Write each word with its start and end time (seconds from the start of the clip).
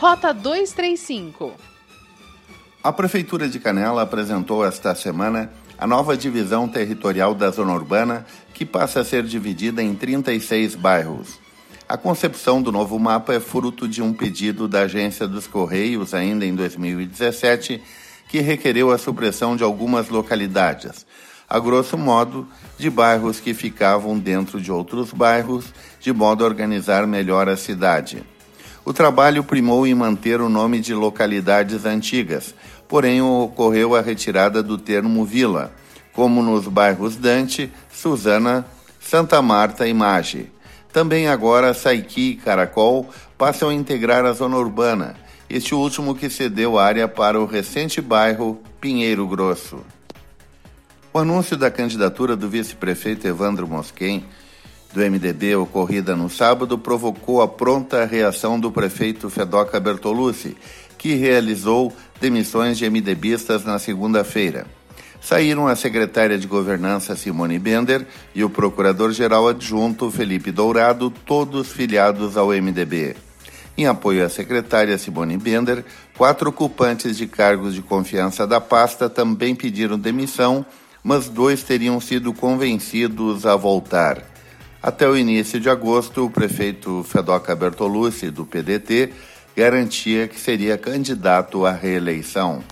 Rota 0.00 0.32
235. 0.32 1.52
A 2.82 2.90
Prefeitura 2.90 3.46
de 3.46 3.60
Canela 3.60 4.00
apresentou 4.00 4.64
esta 4.64 4.94
semana 4.94 5.52
a 5.76 5.86
nova 5.86 6.16
divisão 6.16 6.66
territorial 6.66 7.34
da 7.34 7.50
Zona 7.50 7.74
Urbana, 7.74 8.24
que 8.54 8.64
passa 8.64 9.00
a 9.00 9.04
ser 9.04 9.24
dividida 9.24 9.82
em 9.82 9.94
36 9.94 10.74
bairros. 10.74 11.38
A 11.86 11.98
concepção 11.98 12.62
do 12.62 12.72
novo 12.72 12.98
mapa 12.98 13.34
é 13.34 13.40
fruto 13.40 13.86
de 13.86 14.00
um 14.00 14.14
pedido 14.14 14.66
da 14.66 14.84
Agência 14.84 15.28
dos 15.28 15.46
Correios, 15.46 16.14
ainda 16.14 16.46
em 16.46 16.54
2017, 16.54 17.82
que 18.26 18.40
requereu 18.40 18.90
a 18.90 18.96
supressão 18.96 19.54
de 19.54 19.62
algumas 19.62 20.08
localidades, 20.08 21.04
a 21.46 21.58
grosso 21.58 21.98
modo, 21.98 22.48
de 22.78 22.88
bairros 22.88 23.38
que 23.38 23.52
ficavam 23.52 24.18
dentro 24.18 24.62
de 24.62 24.72
outros 24.72 25.12
bairros, 25.12 25.66
de 26.00 26.10
modo 26.10 26.42
a 26.42 26.48
organizar 26.48 27.06
melhor 27.06 27.50
a 27.50 27.56
cidade. 27.58 28.24
O 28.84 28.92
trabalho 28.92 29.44
primou 29.44 29.86
em 29.86 29.94
manter 29.94 30.40
o 30.40 30.48
nome 30.48 30.80
de 30.80 30.94
localidades 30.94 31.84
antigas, 31.84 32.54
porém 32.88 33.20
ocorreu 33.20 33.94
a 33.94 34.00
retirada 34.00 34.62
do 34.62 34.78
termo 34.78 35.24
vila, 35.24 35.72
como 36.12 36.42
nos 36.42 36.66
bairros 36.66 37.16
Dante, 37.16 37.70
Suzana, 37.92 38.66
Santa 38.98 39.40
Marta 39.40 39.86
e 39.86 39.94
Mage. 39.94 40.50
Também 40.92 41.28
agora 41.28 41.72
Saiqui 41.72 42.30
e 42.30 42.36
Caracol 42.36 43.08
passam 43.38 43.68
a 43.68 43.74
integrar 43.74 44.24
a 44.24 44.32
zona 44.32 44.56
urbana, 44.56 45.14
este 45.48 45.74
último 45.74 46.14
que 46.14 46.28
cedeu 46.28 46.78
área 46.78 47.06
para 47.06 47.40
o 47.40 47.46
recente 47.46 48.00
bairro 48.00 48.60
Pinheiro 48.80 49.26
Grosso. 49.26 49.84
O 51.12 51.18
anúncio 51.18 51.56
da 51.56 51.70
candidatura 51.70 52.36
do 52.36 52.48
vice-prefeito 52.48 53.26
Evandro 53.26 53.66
Mosquen 53.66 54.24
do 54.92 55.00
MDB 55.00 55.54
ocorrida 55.56 56.16
no 56.16 56.28
sábado 56.28 56.76
provocou 56.76 57.40
a 57.40 57.48
pronta 57.48 58.04
reação 58.04 58.58
do 58.58 58.72
prefeito 58.72 59.30
Fedoca 59.30 59.78
Bertolucci, 59.78 60.56
que 60.98 61.14
realizou 61.14 61.94
demissões 62.20 62.76
de 62.76 62.88
MDBistas 62.88 63.64
na 63.64 63.78
segunda-feira. 63.78 64.66
Saíram 65.20 65.66
a 65.68 65.76
secretária 65.76 66.38
de 66.38 66.46
Governança 66.46 67.14
Simone 67.14 67.58
Bender 67.58 68.06
e 68.34 68.42
o 68.42 68.50
procurador-geral 68.50 69.48
adjunto 69.48 70.10
Felipe 70.10 70.50
Dourado, 70.50 71.10
todos 71.10 71.68
filiados 71.68 72.36
ao 72.36 72.48
MDB. 72.48 73.14
Em 73.76 73.86
apoio 73.86 74.24
à 74.24 74.28
secretária 74.28 74.98
Simone 74.98 75.36
Bender, 75.36 75.84
quatro 76.16 76.50
ocupantes 76.50 77.16
de 77.16 77.26
cargos 77.26 77.74
de 77.74 77.82
confiança 77.82 78.46
da 78.46 78.60
pasta 78.60 79.08
também 79.08 79.54
pediram 79.54 79.98
demissão, 79.98 80.64
mas 81.02 81.28
dois 81.28 81.62
teriam 81.62 82.00
sido 82.00 82.32
convencidos 82.32 83.46
a 83.46 83.56
voltar. 83.56 84.39
Até 84.82 85.06
o 85.06 85.14
início 85.14 85.60
de 85.60 85.68
agosto, 85.68 86.24
o 86.24 86.30
prefeito 86.30 87.04
Fedoca 87.04 87.54
Bertolucci, 87.54 88.30
do 88.30 88.46
PDT, 88.46 89.12
garantia 89.54 90.26
que 90.26 90.40
seria 90.40 90.78
candidato 90.78 91.66
à 91.66 91.72
reeleição. 91.72 92.64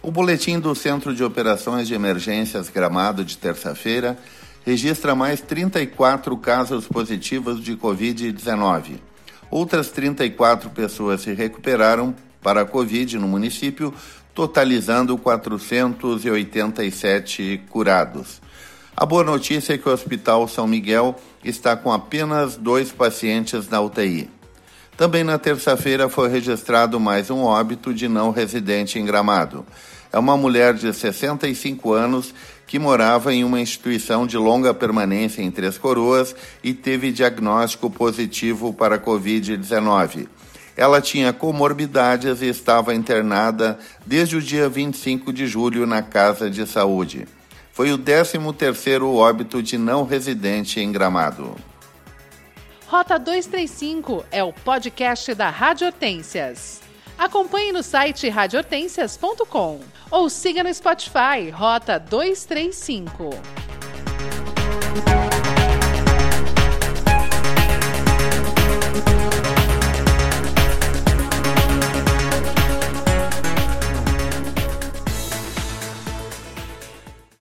O 0.00 0.10
boletim 0.10 0.58
do 0.58 0.74
Centro 0.74 1.14
de 1.14 1.22
Operações 1.22 1.86
de 1.86 1.92
Emergências 1.92 2.70
Gramado 2.70 3.26
de 3.26 3.36
terça-feira 3.36 4.16
registra 4.64 5.14
mais 5.14 5.42
34 5.42 6.34
casos 6.38 6.88
positivos 6.88 7.62
de 7.62 7.76
Covid-19. 7.76 8.94
Outras 9.50 9.90
34 9.90 10.70
pessoas 10.70 11.20
se 11.20 11.34
recuperaram 11.34 12.14
para 12.42 12.62
a 12.62 12.64
Covid 12.64 13.18
no 13.18 13.28
município, 13.28 13.92
totalizando 14.34 15.18
487 15.18 17.64
curados. 17.68 18.40
A 18.94 19.06
boa 19.06 19.24
notícia 19.24 19.72
é 19.72 19.78
que 19.78 19.88
o 19.88 19.92
Hospital 19.92 20.46
São 20.46 20.66
Miguel 20.66 21.16
está 21.42 21.74
com 21.74 21.90
apenas 21.90 22.56
dois 22.56 22.92
pacientes 22.92 23.66
na 23.66 23.80
UTI. 23.80 24.28
Também 24.98 25.24
na 25.24 25.38
terça-feira 25.38 26.10
foi 26.10 26.28
registrado 26.28 27.00
mais 27.00 27.30
um 27.30 27.42
óbito 27.42 27.94
de 27.94 28.06
não 28.06 28.30
residente 28.30 28.98
em 28.98 29.04
Gramado. 29.06 29.64
É 30.12 30.18
uma 30.18 30.36
mulher 30.36 30.74
de 30.74 30.92
65 30.92 31.90
anos 31.90 32.34
que 32.66 32.78
morava 32.78 33.32
em 33.32 33.42
uma 33.44 33.62
instituição 33.62 34.26
de 34.26 34.36
longa 34.36 34.74
permanência 34.74 35.40
em 35.40 35.50
Três 35.50 35.78
Coroas 35.78 36.36
e 36.62 36.74
teve 36.74 37.10
diagnóstico 37.10 37.90
positivo 37.90 38.74
para 38.74 38.98
Covid-19. 38.98 40.28
Ela 40.76 41.00
tinha 41.00 41.32
comorbidades 41.32 42.42
e 42.42 42.46
estava 42.46 42.94
internada 42.94 43.78
desde 44.06 44.36
o 44.36 44.42
dia 44.42 44.68
25 44.68 45.32
de 45.32 45.46
julho 45.46 45.86
na 45.86 46.02
Casa 46.02 46.50
de 46.50 46.66
Saúde 46.66 47.26
foi 47.72 47.90
o 47.90 47.98
13º 47.98 49.14
óbito 49.14 49.62
de 49.62 49.78
não 49.78 50.04
residente 50.04 50.78
em 50.78 50.92
Gramado. 50.92 51.56
Rota 52.86 53.18
235 53.18 54.24
é 54.30 54.44
o 54.44 54.52
podcast 54.52 55.34
da 55.34 55.48
Rádio 55.48 55.86
Hortências. 55.86 56.82
Acompanhe 57.16 57.72
no 57.72 57.82
site 57.82 58.28
radiohortências.com 58.28 59.80
ou 60.10 60.28
siga 60.28 60.62
no 60.62 60.72
Spotify 60.72 61.48
Rota 61.50 61.98
235. 61.98 63.30